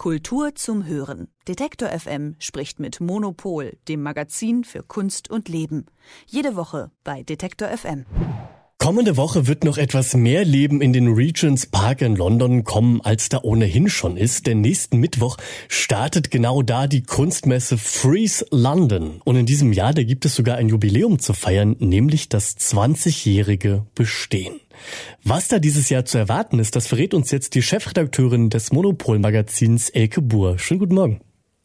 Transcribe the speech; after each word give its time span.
Kultur 0.00 0.54
zum 0.54 0.86
Hören. 0.86 1.28
Detektor 1.46 1.90
FM 1.90 2.34
spricht 2.38 2.80
mit 2.80 3.02
Monopol, 3.02 3.76
dem 3.86 4.00
Magazin 4.00 4.64
für 4.64 4.82
Kunst 4.82 5.28
und 5.28 5.50
Leben. 5.50 5.84
Jede 6.26 6.56
Woche 6.56 6.90
bei 7.04 7.22
Detektor 7.22 7.68
FM. 7.68 8.06
Kommende 8.78 9.18
Woche 9.18 9.46
wird 9.46 9.62
noch 9.62 9.76
etwas 9.76 10.14
mehr 10.14 10.46
Leben 10.46 10.80
in 10.80 10.94
den 10.94 11.08
Regents 11.08 11.66
Park 11.66 12.00
in 12.00 12.16
London 12.16 12.64
kommen, 12.64 13.02
als 13.02 13.28
da 13.28 13.40
ohnehin 13.42 13.90
schon 13.90 14.16
ist. 14.16 14.46
Denn 14.46 14.62
nächsten 14.62 15.00
Mittwoch 15.00 15.36
startet 15.68 16.30
genau 16.30 16.62
da 16.62 16.86
die 16.86 17.02
Kunstmesse 17.02 17.76
Freeze 17.76 18.46
London. 18.50 19.20
Und 19.26 19.36
in 19.36 19.44
diesem 19.44 19.74
Jahr, 19.74 19.92
da 19.92 20.02
gibt 20.02 20.24
es 20.24 20.34
sogar 20.34 20.56
ein 20.56 20.70
Jubiläum 20.70 21.18
zu 21.18 21.34
feiern, 21.34 21.76
nämlich 21.78 22.30
das 22.30 22.56
20-jährige 22.56 23.84
Bestehen. 23.94 24.60
Was 25.24 25.48
da 25.48 25.58
dieses 25.58 25.88
Jahr 25.88 26.04
zu 26.04 26.18
erwarten 26.18 26.58
ist, 26.58 26.76
das 26.76 26.86
verrät 26.86 27.14
uns 27.14 27.30
jetzt 27.30 27.54
die 27.54 27.62
Chefredakteurin 27.62 28.50
des 28.50 28.72
Monopol-Magazins 28.72 29.90
Elke 29.90 30.22
Buhr. 30.22 30.58
Schönen 30.58 30.80
guten 30.80 30.94
Morgen. 30.94 31.20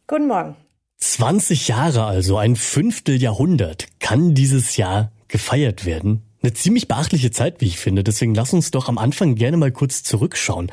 Guten 0.06 0.28
Morgen. 0.28 0.56
20 0.98 1.68
Jahre 1.68 2.04
also, 2.04 2.38
ein 2.38 2.56
Fünfteljahrhundert, 2.56 3.88
kann 3.98 4.34
dieses 4.34 4.76
Jahr 4.76 5.12
gefeiert 5.28 5.84
werden. 5.84 6.22
Eine 6.42 6.52
ziemlich 6.52 6.86
beachtliche 6.86 7.32
Zeit, 7.32 7.60
wie 7.60 7.66
ich 7.66 7.78
finde. 7.78 8.04
Deswegen 8.04 8.34
lass 8.34 8.52
uns 8.52 8.70
doch 8.70 8.88
am 8.88 8.98
Anfang 8.98 9.34
gerne 9.34 9.56
mal 9.56 9.72
kurz 9.72 10.04
zurückschauen. 10.04 10.70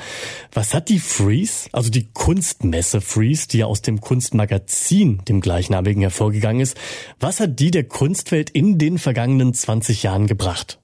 Was 0.52 0.74
hat 0.74 0.90
die 0.90 1.00
Freeze, 1.00 1.68
also 1.72 1.90
die 1.90 2.10
Kunstmesse 2.14 3.02
Freeze, 3.02 3.48
die 3.48 3.60
ja 3.60 3.66
aus 3.66 3.82
dem 3.82 4.00
Kunstmagazin, 4.00 5.24
dem 5.28 5.42
gleichnamigen, 5.42 6.02
hervorgegangen 6.02 6.62
ist, 6.62 6.78
was 7.20 7.40
hat 7.40 7.60
die 7.60 7.72
der 7.72 7.86
Kunstwelt 7.86 8.52
in 8.52 8.78
den 8.78 9.00
vergangenen 9.00 9.54
20 9.54 10.04
Jahren 10.04 10.28
gebracht? 10.28 10.80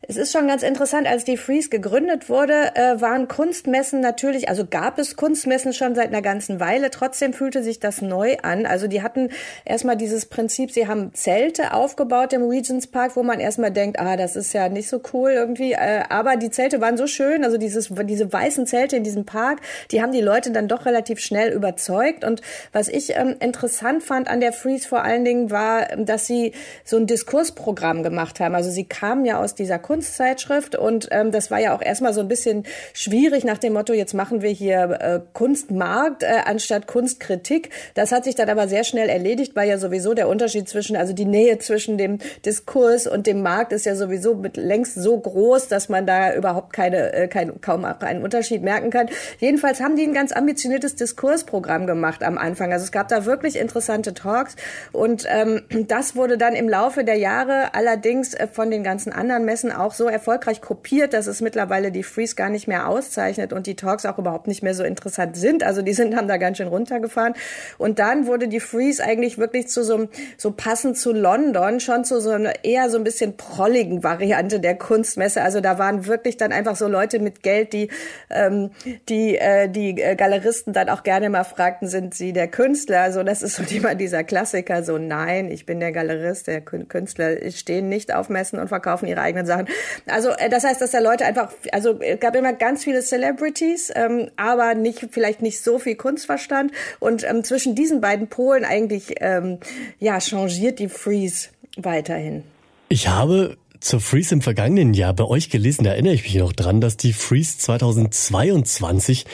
Es 0.00 0.16
ist 0.16 0.32
schon 0.32 0.46
ganz 0.46 0.62
interessant, 0.62 1.08
als 1.08 1.24
die 1.24 1.36
Freeze 1.36 1.70
gegründet 1.70 2.28
wurde, 2.28 2.76
äh, 2.76 3.00
waren 3.00 3.26
Kunstmessen 3.26 4.00
natürlich, 4.00 4.48
also 4.48 4.64
gab 4.64 4.96
es 5.00 5.16
Kunstmessen 5.16 5.72
schon 5.72 5.96
seit 5.96 6.08
einer 6.08 6.22
ganzen 6.22 6.60
Weile. 6.60 6.90
Trotzdem 6.90 7.32
fühlte 7.32 7.64
sich 7.64 7.80
das 7.80 8.00
neu 8.00 8.36
an. 8.42 8.64
Also 8.64 8.86
die 8.86 9.02
hatten 9.02 9.30
erstmal 9.64 9.96
dieses 9.96 10.26
Prinzip, 10.26 10.70
sie 10.70 10.86
haben 10.86 11.12
Zelte 11.14 11.72
aufgebaut 11.72 12.32
im 12.32 12.44
Regents 12.48 12.86
Park, 12.86 13.16
wo 13.16 13.24
man 13.24 13.40
erstmal 13.40 13.72
denkt, 13.72 13.98
ah, 13.98 14.16
das 14.16 14.36
ist 14.36 14.52
ja 14.52 14.68
nicht 14.68 14.88
so 14.88 15.02
cool 15.12 15.32
irgendwie. 15.32 15.72
Äh, 15.72 16.04
aber 16.08 16.36
die 16.36 16.50
Zelte 16.50 16.80
waren 16.80 16.96
so 16.96 17.08
schön, 17.08 17.42
also 17.42 17.58
dieses, 17.58 17.90
diese 18.04 18.32
weißen 18.32 18.66
Zelte 18.66 18.96
in 18.96 19.02
diesem 19.02 19.24
Park, 19.24 19.62
die 19.90 20.00
haben 20.00 20.12
die 20.12 20.20
Leute 20.20 20.52
dann 20.52 20.68
doch 20.68 20.86
relativ 20.86 21.18
schnell 21.18 21.52
überzeugt. 21.52 22.24
Und 22.24 22.40
was 22.72 22.88
ich 22.88 23.16
ähm, 23.16 23.34
interessant 23.40 24.04
fand 24.04 24.28
an 24.28 24.38
der 24.38 24.52
Freeze 24.52 24.86
vor 24.86 25.02
allen 25.02 25.24
Dingen 25.24 25.50
war, 25.50 25.86
dass 25.96 26.26
sie 26.26 26.52
so 26.84 26.96
ein 26.98 27.08
Diskursprogramm 27.08 28.04
gemacht 28.04 28.38
haben. 28.38 28.54
Also 28.54 28.70
sie 28.70 28.84
kamen 28.84 29.24
ja 29.24 29.40
aus 29.40 29.56
dieser 29.56 29.80
Kunstzeitschrift 29.88 30.76
und 30.76 31.08
ähm, 31.12 31.32
das 31.32 31.50
war 31.50 31.60
ja 31.60 31.74
auch 31.74 31.80
erstmal 31.80 32.12
so 32.12 32.20
ein 32.20 32.28
bisschen 32.28 32.64
schwierig 32.92 33.44
nach 33.44 33.56
dem 33.56 33.72
Motto, 33.72 33.94
jetzt 33.94 34.12
machen 34.12 34.42
wir 34.42 34.50
hier 34.50 34.98
äh, 35.00 35.20
Kunstmarkt 35.32 36.24
äh, 36.24 36.40
anstatt 36.44 36.86
Kunstkritik. 36.86 37.70
Das 37.94 38.12
hat 38.12 38.24
sich 38.24 38.34
dann 38.34 38.50
aber 38.50 38.68
sehr 38.68 38.84
schnell 38.84 39.08
erledigt, 39.08 39.56
weil 39.56 39.66
ja 39.66 39.78
sowieso 39.78 40.12
der 40.12 40.28
Unterschied 40.28 40.68
zwischen, 40.68 40.94
also 40.94 41.14
die 41.14 41.24
Nähe 41.24 41.58
zwischen 41.58 41.96
dem 41.96 42.18
Diskurs 42.44 43.06
und 43.06 43.26
dem 43.26 43.40
Markt 43.40 43.72
ist 43.72 43.86
ja 43.86 43.94
sowieso 43.94 44.34
mit 44.34 44.58
längst 44.58 44.94
so 44.94 45.18
groß, 45.18 45.68
dass 45.68 45.88
man 45.88 46.04
da 46.04 46.34
überhaupt 46.34 46.74
keine, 46.74 47.14
äh, 47.14 47.26
kein, 47.26 47.58
kaum 47.62 47.86
einen 47.86 48.22
Unterschied 48.22 48.62
merken 48.62 48.90
kann. 48.90 49.08
Jedenfalls 49.38 49.80
haben 49.80 49.96
die 49.96 50.02
ein 50.02 50.12
ganz 50.12 50.32
ambitioniertes 50.32 50.96
Diskursprogramm 50.96 51.86
gemacht 51.86 52.22
am 52.22 52.36
Anfang. 52.36 52.74
Also 52.74 52.84
es 52.84 52.92
gab 52.92 53.08
da 53.08 53.24
wirklich 53.24 53.56
interessante 53.56 54.12
Talks 54.12 54.54
und 54.92 55.24
ähm, 55.30 55.62
das 55.88 56.14
wurde 56.14 56.36
dann 56.36 56.54
im 56.54 56.68
Laufe 56.68 57.04
der 57.04 57.16
Jahre 57.16 57.72
allerdings 57.72 58.34
äh, 58.34 58.46
von 58.46 58.70
den 58.70 58.84
ganzen 58.84 59.14
anderen 59.14 59.46
Messen 59.46 59.77
auch 59.78 59.94
so 59.94 60.06
erfolgreich 60.08 60.60
kopiert, 60.60 61.12
dass 61.12 61.26
es 61.26 61.40
mittlerweile 61.40 61.90
die 61.92 62.02
Freeze 62.02 62.34
gar 62.34 62.50
nicht 62.50 62.68
mehr 62.68 62.88
auszeichnet 62.88 63.52
und 63.52 63.66
die 63.66 63.76
Talks 63.76 64.06
auch 64.06 64.18
überhaupt 64.18 64.46
nicht 64.46 64.62
mehr 64.62 64.74
so 64.74 64.84
interessant 64.84 65.36
sind. 65.36 65.62
Also 65.62 65.82
die 65.82 65.92
sind, 65.92 66.16
haben 66.16 66.28
da 66.28 66.36
ganz 66.36 66.58
schön 66.58 66.68
runtergefahren. 66.68 67.34
Und 67.78 67.98
dann 67.98 68.26
wurde 68.26 68.48
die 68.48 68.60
Freeze 68.60 69.02
eigentlich 69.02 69.38
wirklich 69.38 69.68
zu 69.68 69.84
so, 69.84 70.08
so 70.36 70.50
passend 70.50 70.98
zu 70.98 71.12
London 71.12 71.80
schon 71.80 72.04
zu 72.04 72.20
so 72.20 72.30
einer 72.30 72.64
eher 72.64 72.90
so 72.90 72.98
ein 72.98 73.04
bisschen 73.04 73.36
prolligen 73.36 74.02
Variante 74.02 74.60
der 74.60 74.76
Kunstmesse. 74.76 75.42
Also 75.42 75.60
da 75.60 75.78
waren 75.78 76.06
wirklich 76.06 76.36
dann 76.36 76.52
einfach 76.52 76.76
so 76.76 76.88
Leute 76.88 77.18
mit 77.20 77.42
Geld, 77.42 77.72
die, 77.72 77.90
ähm, 78.30 78.70
die, 79.08 79.36
äh, 79.36 79.68
die 79.68 79.94
Galeristen 79.94 80.72
dann 80.72 80.88
auch 80.88 81.02
gerne 81.02 81.30
mal 81.30 81.44
fragten, 81.44 81.88
sind 81.88 82.14
sie 82.14 82.32
der 82.32 82.48
Künstler? 82.48 83.00
Also 83.00 83.22
das 83.22 83.42
ist 83.42 83.56
so 83.56 83.62
immer 83.74 83.94
dieser 83.94 84.24
Klassiker, 84.24 84.82
so 84.82 84.98
nein, 84.98 85.50
ich 85.50 85.66
bin 85.66 85.80
der 85.80 85.92
Galerist, 85.92 86.46
der 86.46 86.60
Künstler 86.60 87.50
stehen 87.50 87.88
nicht 87.88 88.14
auf 88.14 88.28
Messen 88.28 88.58
und 88.58 88.68
verkaufen 88.68 89.06
ihre 89.06 89.20
eigenen 89.20 89.46
Sachen. 89.46 89.67
Also 90.06 90.30
äh, 90.30 90.48
das 90.48 90.64
heißt, 90.64 90.80
dass 90.80 90.90
da 90.90 91.00
Leute 91.00 91.24
einfach, 91.24 91.52
also 91.72 92.00
es 92.00 92.20
gab 92.20 92.34
immer 92.36 92.52
ganz 92.52 92.84
viele 92.84 93.02
Celebrities, 93.02 93.92
ähm, 93.94 94.30
aber 94.36 94.74
nicht 94.74 95.08
vielleicht 95.10 95.42
nicht 95.42 95.62
so 95.62 95.78
viel 95.78 95.96
Kunstverstand. 95.96 96.72
Und 96.98 97.24
ähm, 97.24 97.44
zwischen 97.44 97.74
diesen 97.74 98.00
beiden 98.00 98.28
Polen 98.28 98.64
eigentlich 98.64 99.14
ähm, 99.20 99.58
ja 99.98 100.20
changiert 100.20 100.78
die 100.78 100.88
Freeze 100.88 101.48
weiterhin. 101.76 102.42
Ich 102.88 103.08
habe 103.08 103.56
zur 103.80 104.00
Freeze 104.00 104.34
im 104.34 104.42
vergangenen 104.42 104.94
Jahr 104.94 105.14
bei 105.14 105.24
euch 105.24 105.50
gelesen, 105.50 105.84
da 105.84 105.90
erinnere 105.90 106.14
ich 106.14 106.24
mich 106.24 106.34
noch 106.36 106.52
dran, 106.52 106.80
dass 106.80 106.96
die 106.96 107.12
Freeze 107.12 107.58
2022 107.58 109.24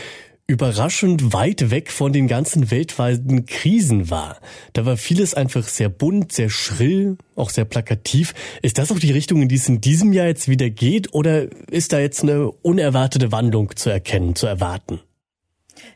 überraschend 0.47 1.32
weit 1.32 1.71
weg 1.71 1.91
von 1.91 2.12
den 2.12 2.28
ganzen 2.28 2.71
weltweiten 2.71 3.47
Krisen 3.47 4.10
war. 4.10 4.38
Da 4.75 4.84
war 4.84 4.97
vieles 4.97 5.34
einfach 5.34 5.66
sehr 5.66 5.88
bunt, 5.88 6.32
sehr 6.32 6.50
schrill, 6.50 7.16
auch 7.34 7.49
sehr 7.49 7.65
plakativ. 7.65 8.34
Ist 8.60 8.77
das 8.78 8.93
auch 8.93 8.99
die 8.99 9.12
Richtung, 9.12 9.41
in 9.41 9.49
die 9.49 9.55
es 9.55 9.69
in 9.69 9.81
diesem 9.81 10.12
Jahr 10.12 10.27
jetzt 10.27 10.49
wieder 10.49 10.69
geht, 10.69 11.15
oder 11.15 11.47
ist 11.71 11.93
da 11.93 11.99
jetzt 11.99 12.22
eine 12.22 12.50
unerwartete 12.50 13.32
Wandlung 13.32 13.75
zu 13.75 13.88
erkennen, 13.88 14.34
zu 14.34 14.47
erwarten? 14.47 15.00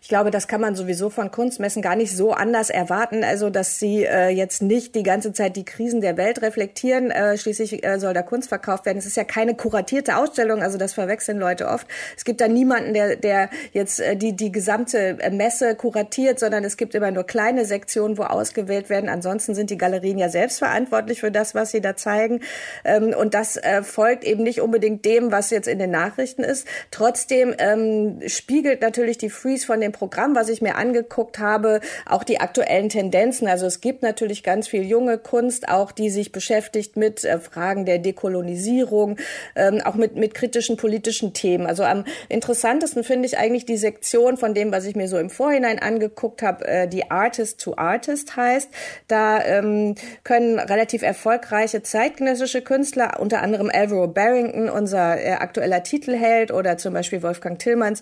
Ich 0.00 0.09
glaube, 0.09 0.31
das 0.31 0.49
kann 0.49 0.61
man 0.61 0.75
sowieso 0.75 1.11
von 1.11 1.31
Kunstmessen 1.31 1.83
gar 1.83 1.97
nicht 1.97 2.16
so 2.16 2.33
anders 2.33 2.71
erwarten, 2.71 3.25
also 3.25 3.50
dass 3.50 3.78
sie 3.78 4.05
äh, 4.05 4.28
jetzt 4.28 4.62
nicht 4.62 4.94
die 4.94 5.03
ganze 5.03 5.33
Zeit 5.33 5.56
die 5.56 5.65
Krisen 5.65 6.00
der 6.00 6.16
Welt 6.16 6.43
reflektieren. 6.43 7.11
Äh, 7.11 7.39
schließlich 7.39 7.84
äh, 7.84 7.99
soll 7.99 8.15
da 8.15 8.22
Kunst 8.22 8.49
verkauft 8.49 8.87
werden. 8.87 8.99
Es 8.99 9.06
ist 9.06 9.17
ja 9.17 9.25
keine 9.25 9.55
kuratierte 9.55 10.17
Ausstellung, 10.17 10.62
also 10.62 10.78
das 10.78 10.94
verwechseln 10.94 11.38
Leute 11.38 11.69
oft. 11.69 11.87
Es 12.17 12.25
gibt 12.25 12.41
da 12.41 12.49
niemanden, 12.49 12.94
der, 12.94 13.17
der 13.17 13.50
jetzt 13.72 14.00
äh, 14.00 14.17
die, 14.17 14.34
die 14.34 14.53
gesamte 14.53 15.19
äh, 15.21 15.31
Messe 15.31 15.75
kuratiert, 15.75 16.38
sondern 16.38 16.65
es 16.65 16.77
gibt 16.77 16.94
immer 16.94 17.11
nur 17.11 17.25
kleine 17.25 17.65
Sektionen, 17.65 18.19
wo 18.19 18.25
ausgewählt 18.25 18.91
werden. 18.91 19.09
Ansonsten 19.09 19.55
sind 19.55 19.71
die 19.71 19.78
Galerien 19.78 20.19
ja 20.19 20.28
selbst 20.28 20.59
verantwortlich 20.59 21.21
für 21.21 21.31
das, 21.31 21.55
was 21.55 21.71
sie 21.71 21.81
da 21.81 21.97
zeigen. 21.97 22.41
Ähm, 22.84 23.15
und 23.15 23.34
das 23.34 23.56
äh, 23.56 23.83
folgt 23.83 24.25
eben 24.25 24.43
nicht 24.43 24.61
unbedingt 24.61 25.05
dem, 25.05 25.33
was 25.33 25.50
jetzt 25.50 25.69
in 25.69 25.78
den 25.78 25.91
Nachrichten 25.91 26.43
ist. 26.43 26.67
Trotzdem 26.91 27.55
ähm, 27.59 28.21
spiegelt 28.27 28.81
natürlich 28.81 29.19
die 29.19 29.31
Freeze 29.31 29.67
von 29.69 29.81
dem 29.83 29.93
Programm, 29.93 30.34
was 30.34 30.49
ich 30.49 30.62
mir 30.62 30.77
angeguckt 30.77 31.39
habe, 31.39 31.81
auch 32.06 32.25
die 32.25 32.41
aktuellen 32.41 32.89
Tendenzen. 32.89 33.47
Also 33.47 33.67
es 33.67 33.83
gibt 33.83 34.03
natürlich 34.03 34.43
ganz 34.43 34.67
viel 34.67 34.83
junge 34.83 35.19
Kunst, 35.19 35.69
auch 35.69 35.93
die 35.93 36.09
sich 36.09 36.33
beschäftigt 36.33 36.97
mit 36.97 37.23
äh, 37.23 37.39
Fragen 37.39 37.84
der 37.84 37.99
Dekolonisierung, 37.99 39.19
ähm, 39.55 39.83
auch 39.84 39.95
mit, 39.95 40.17
mit 40.17 40.33
kritischen 40.33 40.79
politischen 40.79 41.34
Themen. 41.34 41.67
Also 41.67 41.84
am 41.84 42.05
interessantesten 42.31 43.05
finde 43.05 43.27
ich 43.27 43.37
eigentlich 43.37 43.67
die 43.67 43.77
Sektion 43.77 44.39
von 44.39 44.55
dem, 44.55 44.73
was 44.73 44.87
ich 44.87 44.97
mir 44.97 45.06
so 45.06 45.19
im 45.19 45.29
Vorhinein 45.29 45.79
angeguckt 45.79 46.41
habe, 46.41 46.67
äh, 46.67 46.89
die 46.89 47.11
Artist 47.11 47.61
to 47.61 47.75
Artist 47.77 48.35
heißt. 48.37 48.71
Da 49.06 49.45
ähm, 49.45 49.97
können 50.25 50.59
relativ 50.59 51.03
erfolgreiche 51.03 51.83
zeitgenössische 51.83 52.62
Künstler, 52.62 53.21
unter 53.21 53.43
anderem 53.43 53.71
Alvaro 53.71 54.09
Barrington, 54.09 54.71
unser 54.71 55.21
äh, 55.21 55.33
aktueller 55.33 55.83
Titelheld, 55.83 56.53
oder 56.53 56.79
zum 56.79 56.95
Beispiel 56.95 57.23
Wolfgang 57.23 57.59
Tillmanns, 57.59 58.00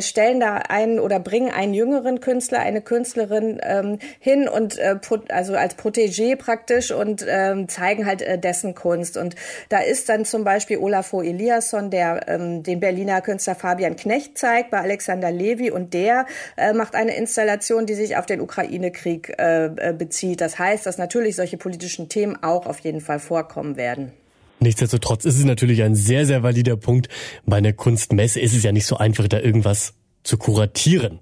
stellen 0.00 0.40
da 0.40 0.56
einen 0.56 1.03
oder 1.04 1.20
bringen 1.20 1.52
einen 1.52 1.74
jüngeren 1.74 2.20
Künstler, 2.20 2.60
eine 2.60 2.80
Künstlerin 2.80 3.60
ähm, 3.62 3.98
hin 4.18 4.48
und 4.48 4.78
äh, 4.78 4.96
also 5.28 5.54
als 5.54 5.76
Protégé 5.76 6.36
praktisch 6.36 6.90
und 6.90 7.24
ähm, 7.28 7.68
zeigen 7.68 8.06
halt 8.06 8.22
äh, 8.22 8.38
dessen 8.38 8.74
Kunst. 8.74 9.16
Und 9.16 9.36
da 9.68 9.80
ist 9.80 10.08
dann 10.08 10.24
zum 10.24 10.44
Beispiel 10.44 10.78
Olafur 10.78 11.22
Eliasson, 11.22 11.90
der 11.90 12.26
ähm, 12.28 12.62
den 12.62 12.80
Berliner 12.80 13.20
Künstler 13.20 13.54
Fabian 13.54 13.96
Knecht 13.96 14.38
zeigt 14.38 14.70
bei 14.70 14.80
Alexander 14.80 15.30
Levy 15.30 15.70
und 15.70 15.94
der 15.94 16.26
äh, 16.56 16.72
macht 16.72 16.94
eine 16.94 17.14
Installation, 17.16 17.86
die 17.86 17.94
sich 17.94 18.16
auf 18.16 18.26
den 18.26 18.40
Ukraine-Krieg 18.40 19.34
äh, 19.38 19.66
äh 19.66 19.92
bezieht. 19.92 20.40
Das 20.40 20.58
heißt, 20.58 20.86
dass 20.86 20.98
natürlich 20.98 21.36
solche 21.36 21.58
politischen 21.58 22.08
Themen 22.08 22.42
auch 22.42 22.66
auf 22.66 22.80
jeden 22.80 23.02
Fall 23.02 23.18
vorkommen 23.18 23.76
werden. 23.76 24.12
Nichtsdestotrotz 24.60 25.26
ist 25.26 25.38
es 25.38 25.44
natürlich 25.44 25.82
ein 25.82 25.94
sehr, 25.94 26.24
sehr 26.24 26.42
valider 26.42 26.76
Punkt. 26.76 27.08
Bei 27.44 27.58
einer 27.58 27.74
Kunstmesse 27.74 28.40
ist 28.40 28.54
es 28.54 28.62
ja 28.62 28.72
nicht 28.72 28.86
so 28.86 28.96
einfach, 28.96 29.28
da 29.28 29.38
irgendwas 29.38 29.92
zu 30.24 30.36
kuratieren. 30.38 31.20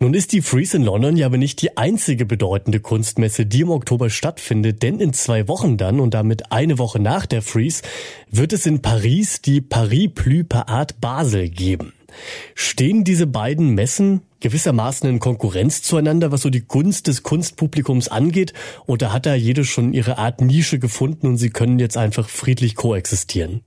Nun 0.00 0.14
ist 0.14 0.30
die 0.30 0.42
Freeze 0.42 0.76
in 0.76 0.84
London 0.84 1.16
ja 1.16 1.26
aber 1.26 1.38
nicht 1.38 1.60
die 1.60 1.76
einzige 1.76 2.24
bedeutende 2.24 2.78
Kunstmesse, 2.78 3.46
die 3.46 3.62
im 3.62 3.70
Oktober 3.70 4.10
stattfindet, 4.10 4.84
denn 4.84 5.00
in 5.00 5.12
zwei 5.12 5.48
Wochen 5.48 5.76
dann 5.76 5.98
und 5.98 6.14
damit 6.14 6.52
eine 6.52 6.78
Woche 6.78 7.00
nach 7.00 7.26
der 7.26 7.42
Freeze 7.42 7.82
wird 8.30 8.52
es 8.52 8.64
in 8.64 8.80
Paris 8.80 9.42
die 9.42 9.60
Paris 9.60 10.10
Plus 10.14 10.44
Art 10.52 11.00
Basel 11.00 11.48
geben. 11.48 11.92
Stehen 12.54 13.02
diese 13.02 13.26
beiden 13.26 13.74
Messen 13.74 14.22
gewissermaßen 14.38 15.10
in 15.10 15.18
Konkurrenz 15.18 15.82
zueinander, 15.82 16.30
was 16.30 16.42
so 16.42 16.50
die 16.50 16.64
Gunst 16.64 17.08
des 17.08 17.24
Kunstpublikums 17.24 18.06
angeht, 18.06 18.52
oder 18.86 19.12
hat 19.12 19.26
da 19.26 19.34
jede 19.34 19.64
schon 19.64 19.92
ihre 19.92 20.16
Art 20.18 20.40
Nische 20.40 20.78
gefunden 20.78 21.26
und 21.26 21.38
sie 21.38 21.50
können 21.50 21.80
jetzt 21.80 21.96
einfach 21.96 22.28
friedlich 22.28 22.76
koexistieren? 22.76 23.62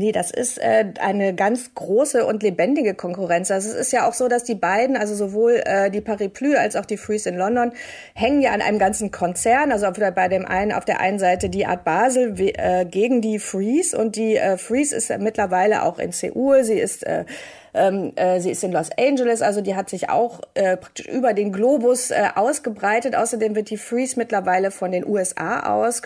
Nee, 0.00 0.12
das 0.12 0.30
ist 0.30 0.58
äh, 0.58 0.92
eine 1.00 1.34
ganz 1.34 1.74
große 1.74 2.24
und 2.24 2.44
lebendige 2.44 2.94
Konkurrenz. 2.94 3.50
Also 3.50 3.68
es 3.68 3.74
ist 3.74 3.92
ja 3.92 4.08
auch 4.08 4.12
so, 4.12 4.28
dass 4.28 4.44
die 4.44 4.54
beiden, 4.54 4.96
also 4.96 5.16
sowohl 5.16 5.60
äh, 5.64 5.90
die 5.90 6.00
Parapluie 6.00 6.54
als 6.54 6.76
auch 6.76 6.86
die 6.86 6.96
Freeze 6.96 7.28
in 7.28 7.36
London, 7.36 7.72
hängen 8.14 8.40
ja 8.40 8.52
an 8.52 8.62
einem 8.62 8.78
ganzen 8.78 9.10
Konzern. 9.10 9.72
Also 9.72 9.90
bei 9.90 10.28
dem 10.28 10.46
einen 10.46 10.70
auf 10.70 10.84
der 10.84 11.00
einen 11.00 11.18
Seite 11.18 11.50
die 11.50 11.66
Art 11.66 11.82
Basel 11.82 12.36
äh, 12.38 12.84
gegen 12.84 13.20
die 13.20 13.40
Freeze 13.40 13.98
und 13.98 14.14
die 14.14 14.36
äh, 14.36 14.56
Freeze 14.56 14.94
ist 14.94 15.10
mittlerweile 15.18 15.82
auch 15.82 15.98
in 15.98 16.12
Seoul. 16.12 16.62
Sie 16.62 16.78
ist 16.78 17.04
äh, 17.04 17.24
ähm, 17.74 18.12
äh, 18.16 18.40
sie 18.40 18.50
ist 18.50 18.64
in 18.64 18.72
Los 18.72 18.90
Angeles, 18.98 19.42
also 19.42 19.60
die 19.60 19.74
hat 19.74 19.88
sich 19.90 20.10
auch 20.10 20.40
äh, 20.54 20.76
praktisch 20.76 21.06
über 21.06 21.34
den 21.34 21.52
Globus 21.52 22.10
äh, 22.10 22.28
ausgebreitet. 22.34 23.14
Außerdem 23.14 23.54
wird 23.54 23.70
die 23.70 23.76
Freeze 23.76 24.18
mittlerweile 24.18 24.70
von 24.70 24.92
den 24.92 25.06
USA 25.06 25.60
aus 25.60 26.02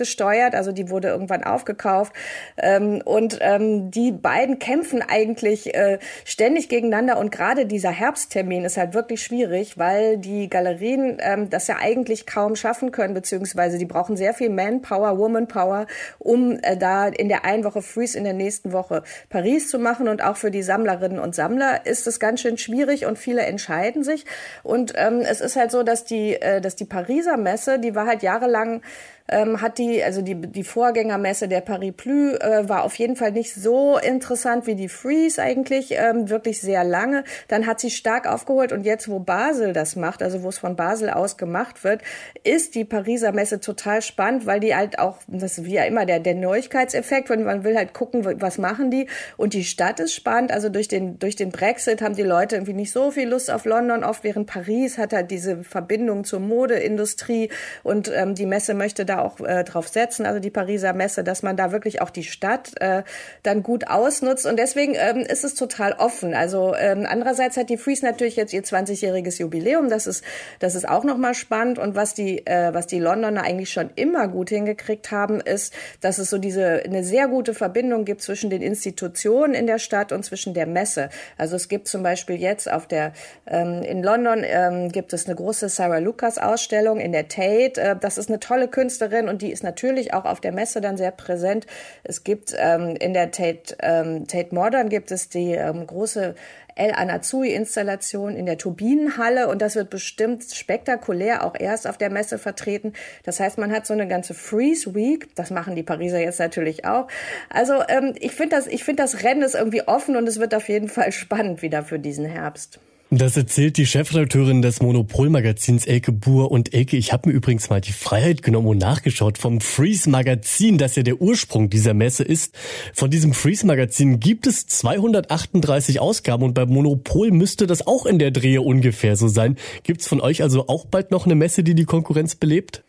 also 0.52 0.72
die 0.72 0.90
wurde 0.90 1.08
irgendwann 1.08 1.44
aufgekauft. 1.44 2.12
Ähm, 2.56 3.02
und 3.04 3.38
ähm, 3.40 3.90
die 3.90 4.12
beiden 4.12 4.58
kämpfen 4.58 5.02
eigentlich 5.02 5.74
äh, 5.74 5.98
ständig 6.24 6.68
gegeneinander 6.68 7.18
und 7.18 7.30
gerade 7.30 7.66
dieser 7.66 7.90
Herbsttermin 7.90 8.64
ist 8.64 8.76
halt 8.76 8.94
wirklich 8.94 9.22
schwierig, 9.22 9.78
weil 9.78 10.18
die 10.18 10.48
Galerien 10.48 11.18
ähm, 11.20 11.50
das 11.50 11.66
ja 11.68 11.76
eigentlich 11.80 12.26
kaum 12.26 12.56
schaffen 12.56 12.90
können, 12.90 13.14
beziehungsweise 13.14 13.78
die 13.78 13.86
brauchen 13.86 14.16
sehr 14.16 14.34
viel 14.34 14.50
Manpower, 14.50 15.18
Womanpower, 15.18 15.86
um 16.18 16.58
äh, 16.62 16.76
da 16.76 17.08
in 17.08 17.28
der 17.28 17.44
einen 17.44 17.64
Woche 17.64 17.82
Freeze 17.82 18.18
in 18.18 18.24
der 18.24 18.34
nächsten 18.34 18.72
Woche 18.72 19.02
Paris 19.28 19.68
zu 19.68 19.78
machen 19.78 20.08
und 20.08 20.22
auch 20.22 20.36
für 20.36 20.50
die 20.50 20.62
Sammlerinnen 20.62 21.18
und 21.18 21.34
Sammler 21.34 21.51
Sammler 21.52 21.84
ist 21.84 22.06
es 22.06 22.18
ganz 22.18 22.40
schön 22.40 22.56
schwierig 22.56 23.04
und 23.04 23.18
viele 23.18 23.42
entscheiden 23.42 24.04
sich. 24.04 24.24
Und 24.62 24.92
ähm, 24.96 25.20
es 25.20 25.40
ist 25.40 25.56
halt 25.56 25.70
so, 25.70 25.82
dass 25.82 26.04
die, 26.04 26.34
äh, 26.34 26.60
dass 26.60 26.76
die 26.76 26.84
Pariser 26.84 27.36
Messe, 27.36 27.78
die 27.78 27.94
war 27.94 28.06
halt 28.06 28.22
jahrelang 28.22 28.82
ähm, 29.28 29.60
hat 29.60 29.78
die, 29.78 30.02
also 30.02 30.22
die, 30.22 30.34
die 30.34 30.64
Vorgängermesse 30.64 31.48
der 31.48 31.60
Paris 31.60 31.92
Plus 31.96 32.38
äh, 32.40 32.68
war 32.68 32.84
auf 32.84 32.94
jeden 32.96 33.16
Fall 33.16 33.32
nicht 33.32 33.54
so 33.54 33.98
interessant 33.98 34.66
wie 34.66 34.74
die 34.74 34.88
Freeze 34.88 35.42
eigentlich, 35.42 35.92
ähm, 35.92 36.28
wirklich 36.28 36.60
sehr 36.60 36.84
lange. 36.84 37.24
Dann 37.48 37.66
hat 37.66 37.80
sie 37.80 37.90
stark 37.90 38.26
aufgeholt 38.26 38.72
und 38.72 38.84
jetzt, 38.84 39.08
wo 39.08 39.18
Basel 39.18 39.72
das 39.72 39.96
macht, 39.96 40.22
also 40.22 40.42
wo 40.42 40.48
es 40.48 40.58
von 40.58 40.76
Basel 40.76 41.10
aus 41.10 41.36
gemacht 41.36 41.84
wird, 41.84 42.02
ist 42.44 42.74
die 42.74 42.84
Pariser 42.84 43.32
Messe 43.32 43.60
total 43.60 44.02
spannend, 44.02 44.46
weil 44.46 44.60
die 44.60 44.74
halt 44.74 44.98
auch, 44.98 45.18
das 45.26 45.58
ist 45.58 45.64
wie 45.64 45.74
ja 45.74 45.84
immer 45.84 46.06
der, 46.06 46.20
der 46.20 46.34
Neuigkeitseffekt, 46.34 47.30
wenn 47.30 47.44
man 47.44 47.64
will 47.64 47.76
halt 47.76 47.94
gucken, 47.94 48.40
was 48.40 48.58
machen 48.58 48.90
die. 48.90 49.08
Und 49.36 49.54
die 49.54 49.64
Stadt 49.64 50.00
ist 50.00 50.14
spannend, 50.14 50.52
also 50.52 50.68
durch 50.68 50.88
den, 50.88 51.18
durch 51.18 51.36
den 51.36 51.50
Brexit 51.50 52.02
haben 52.02 52.14
die 52.14 52.22
Leute 52.22 52.56
irgendwie 52.56 52.72
nicht 52.72 52.92
so 52.92 53.10
viel 53.10 53.28
Lust 53.28 53.50
auf 53.50 53.64
London, 53.64 54.04
oft 54.04 54.24
während 54.24 54.46
Paris 54.46 54.98
hat 54.98 55.12
halt 55.12 55.30
diese 55.30 55.62
Verbindung 55.64 56.24
zur 56.24 56.40
Modeindustrie 56.40 57.50
und 57.82 58.10
ähm, 58.14 58.34
die 58.34 58.46
Messe 58.46 58.74
möchte 58.74 59.04
da 59.04 59.11
auch 59.20 59.40
äh, 59.40 59.64
drauf 59.64 59.88
setzen, 59.88 60.26
also 60.26 60.40
die 60.40 60.50
Pariser 60.50 60.92
Messe, 60.92 61.24
dass 61.24 61.42
man 61.42 61.56
da 61.56 61.72
wirklich 61.72 62.00
auch 62.00 62.10
die 62.10 62.24
Stadt 62.24 62.72
äh, 62.80 63.02
dann 63.42 63.62
gut 63.62 63.88
ausnutzt. 63.88 64.46
Und 64.46 64.58
deswegen 64.58 64.94
ähm, 64.94 65.18
ist 65.18 65.44
es 65.44 65.54
total 65.54 65.92
offen. 65.92 66.34
Also 66.34 66.74
ähm, 66.74 67.06
andererseits 67.08 67.56
hat 67.56 67.70
die 67.70 67.76
Freeze 67.76 68.04
natürlich 68.04 68.36
jetzt 68.36 68.52
ihr 68.52 68.62
20-jähriges 68.62 69.40
Jubiläum. 69.40 69.88
Das 69.88 70.06
ist, 70.06 70.24
das 70.58 70.74
ist 70.74 70.88
auch 70.88 71.04
nochmal 71.04 71.34
spannend. 71.34 71.78
Und 71.78 71.94
was 71.96 72.14
die, 72.14 72.46
äh, 72.46 72.72
was 72.72 72.86
die 72.86 72.98
Londoner 72.98 73.42
eigentlich 73.42 73.70
schon 73.70 73.90
immer 73.96 74.28
gut 74.28 74.50
hingekriegt 74.50 75.10
haben, 75.10 75.40
ist, 75.40 75.74
dass 76.00 76.18
es 76.18 76.30
so 76.30 76.38
diese 76.38 76.82
eine 76.84 77.04
sehr 77.04 77.28
gute 77.28 77.54
Verbindung 77.54 78.04
gibt 78.04 78.22
zwischen 78.22 78.50
den 78.50 78.62
Institutionen 78.62 79.54
in 79.54 79.66
der 79.66 79.78
Stadt 79.78 80.12
und 80.12 80.24
zwischen 80.24 80.54
der 80.54 80.66
Messe. 80.66 81.08
Also 81.36 81.56
es 81.56 81.68
gibt 81.68 81.88
zum 81.88 82.02
Beispiel 82.02 82.36
jetzt 82.36 82.70
auf 82.70 82.86
der 82.86 83.12
ähm, 83.46 83.82
in 83.82 84.02
London 84.02 84.44
ähm, 84.44 84.90
gibt 84.90 85.12
es 85.12 85.26
eine 85.26 85.34
große 85.34 85.68
Sarah 85.68 85.98
Lucas 85.98 86.38
Ausstellung 86.38 86.98
in 87.00 87.12
der 87.12 87.28
Tate. 87.28 87.80
Äh, 87.80 87.96
das 87.98 88.18
ist 88.18 88.28
eine 88.28 88.40
tolle 88.40 88.68
Künstlerin 88.68 89.01
Künstlerin 89.02 89.28
und 89.28 89.42
die 89.42 89.50
ist 89.50 89.62
natürlich 89.62 90.14
auch 90.14 90.24
auf 90.24 90.40
der 90.40 90.52
Messe 90.52 90.80
dann 90.80 90.96
sehr 90.96 91.10
präsent. 91.10 91.66
Es 92.04 92.24
gibt 92.24 92.54
ähm, 92.56 92.96
in 92.96 93.12
der 93.12 93.30
Tate, 93.30 93.76
ähm, 93.80 94.26
Tate 94.26 94.54
Modern 94.54 94.88
gibt 94.88 95.10
es 95.10 95.28
die 95.28 95.52
ähm, 95.52 95.86
große 95.86 96.34
El 96.74 96.92
Anazui-Installation 96.92 98.34
in 98.34 98.46
der 98.46 98.56
Turbinenhalle 98.56 99.48
und 99.48 99.60
das 99.60 99.76
wird 99.76 99.90
bestimmt 99.90 100.44
spektakulär 100.44 101.44
auch 101.44 101.54
erst 101.58 101.86
auf 101.86 101.98
der 101.98 102.10
Messe 102.10 102.38
vertreten. 102.38 102.94
Das 103.24 103.40
heißt, 103.40 103.58
man 103.58 103.72
hat 103.72 103.86
so 103.86 103.92
eine 103.92 104.08
ganze 104.08 104.32
Freeze 104.32 104.94
Week. 104.94 105.34
Das 105.34 105.50
machen 105.50 105.76
die 105.76 105.82
Pariser 105.82 106.20
jetzt 106.20 106.38
natürlich 106.38 106.86
auch. 106.86 107.08
Also 107.50 107.74
ähm, 107.88 108.14
ich 108.18 108.32
finde 108.32 108.56
das, 108.56 108.66
ich 108.66 108.84
finde 108.84 109.02
das 109.02 109.22
Rennen 109.22 109.42
ist 109.42 109.54
irgendwie 109.54 109.82
offen 109.82 110.16
und 110.16 110.26
es 110.26 110.38
wird 110.38 110.54
auf 110.54 110.68
jeden 110.68 110.88
Fall 110.88 111.12
spannend 111.12 111.60
wieder 111.60 111.82
für 111.82 111.98
diesen 111.98 112.24
Herbst. 112.24 112.80
Das 113.14 113.36
erzählt 113.36 113.76
die 113.76 113.84
Chefredakteurin 113.84 114.62
des 114.62 114.80
Monopol-Magazins 114.80 115.84
Elke 115.84 116.12
Buhr. 116.12 116.50
Und 116.50 116.72
Elke, 116.72 116.96
ich 116.96 117.12
habe 117.12 117.28
mir 117.28 117.34
übrigens 117.34 117.68
mal 117.68 117.82
die 117.82 117.92
Freiheit 117.92 118.42
genommen 118.42 118.68
und 118.68 118.78
nachgeschaut 118.78 119.36
vom 119.36 119.60
Freeze-Magazin, 119.60 120.78
das 120.78 120.96
ja 120.96 121.02
der 121.02 121.20
Ursprung 121.20 121.68
dieser 121.68 121.92
Messe 121.92 122.24
ist. 122.24 122.54
Von 122.94 123.10
diesem 123.10 123.34
Freeze-Magazin 123.34 124.18
gibt 124.18 124.46
es 124.46 124.66
238 124.66 126.00
Ausgaben 126.00 126.42
und 126.42 126.54
beim 126.54 126.70
Monopol 126.70 127.32
müsste 127.32 127.66
das 127.66 127.86
auch 127.86 128.06
in 128.06 128.18
der 128.18 128.30
Drehe 128.30 128.62
ungefähr 128.62 129.14
so 129.16 129.28
sein. 129.28 129.58
Gibt's 129.82 130.08
von 130.08 130.22
euch 130.22 130.42
also 130.42 130.68
auch 130.68 130.86
bald 130.86 131.10
noch 131.10 131.26
eine 131.26 131.34
Messe, 131.34 131.62
die 131.62 131.74
die 131.74 131.84
Konkurrenz 131.84 132.34
belebt? 132.34 132.82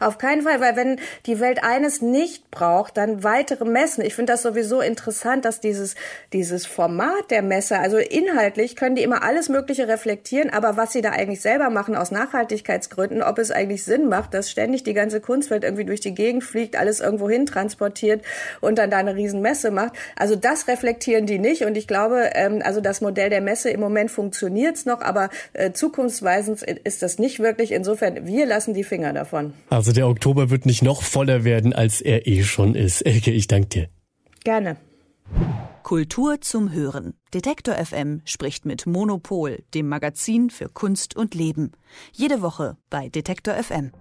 Auf 0.00 0.18
keinen 0.18 0.42
Fall, 0.42 0.60
weil 0.60 0.76
wenn 0.76 1.00
die 1.26 1.40
Welt 1.40 1.62
eines 1.62 2.02
nicht 2.02 2.50
braucht, 2.50 2.96
dann 2.96 3.24
weitere 3.24 3.64
Messen. 3.64 4.04
Ich 4.04 4.14
finde 4.14 4.32
das 4.32 4.42
sowieso 4.42 4.80
interessant, 4.80 5.44
dass 5.44 5.60
dieses, 5.60 5.94
dieses 6.32 6.66
Format 6.66 7.30
der 7.30 7.42
Messe, 7.42 7.78
also 7.78 7.98
inhaltlich 7.98 8.76
können 8.76 8.96
die 8.96 9.02
immer 9.02 9.22
alles 9.22 9.48
Mögliche 9.48 9.88
reflektieren, 9.88 10.50
aber 10.50 10.76
was 10.76 10.92
sie 10.92 11.00
da 11.00 11.10
eigentlich 11.10 11.40
selber 11.40 11.70
machen 11.70 11.96
aus 11.96 12.10
Nachhaltigkeitsgründen, 12.10 13.22
ob 13.22 13.38
es 13.38 13.50
eigentlich 13.50 13.84
Sinn 13.84 14.08
macht, 14.08 14.34
dass 14.34 14.50
ständig 14.50 14.84
die 14.84 14.94
ganze 14.94 15.20
Kunstwelt 15.20 15.64
irgendwie 15.64 15.84
durch 15.84 16.00
die 16.00 16.14
Gegend 16.14 16.44
fliegt, 16.44 16.76
alles 16.76 17.00
irgendwo 17.00 17.28
hin 17.28 17.46
transportiert 17.46 18.22
und 18.60 18.78
dann 18.78 18.90
da 18.90 18.98
eine 18.98 19.14
Riesenmesse 19.14 19.70
macht. 19.70 19.92
Also 20.16 20.36
das 20.36 20.68
reflektieren 20.68 21.26
die 21.26 21.38
nicht 21.38 21.64
und 21.64 21.76
ich 21.76 21.86
glaube, 21.86 22.30
ähm, 22.34 22.62
also 22.64 22.80
das 22.80 23.00
Modell 23.00 23.30
der 23.30 23.40
Messe 23.40 23.70
im 23.70 23.80
Moment 23.80 24.10
funktioniert's 24.10 24.86
noch, 24.86 25.00
aber 25.00 25.30
äh, 25.52 25.72
zukunftsweisend 25.72 26.62
ist 26.62 27.02
das 27.02 27.18
nicht 27.18 27.40
wirklich. 27.40 27.72
Insofern, 27.72 28.26
wir 28.26 28.46
lassen 28.46 28.74
die 28.74 28.84
Finger 28.84 29.12
davon. 29.12 29.54
Also 29.88 29.94
der 29.94 30.08
Oktober 30.08 30.50
wird 30.50 30.66
nicht 30.66 30.82
noch 30.82 31.02
voller 31.02 31.44
werden, 31.44 31.72
als 31.72 32.02
er 32.02 32.26
eh 32.26 32.42
schon 32.42 32.74
ist. 32.74 33.00
Elke, 33.00 33.30
ich 33.30 33.46
danke 33.46 33.68
dir. 33.68 33.88
Gerne. 34.44 34.76
Kultur 35.82 36.42
zum 36.42 36.72
Hören. 36.72 37.14
Detektor 37.32 37.74
FM 37.74 38.20
spricht 38.26 38.66
mit 38.66 38.84
Monopol, 38.84 39.62
dem 39.72 39.88
Magazin 39.88 40.50
für 40.50 40.68
Kunst 40.68 41.16
und 41.16 41.34
Leben. 41.34 41.72
Jede 42.12 42.42
Woche 42.42 42.76
bei 42.90 43.08
Detektor 43.08 43.54
FM. 43.54 43.92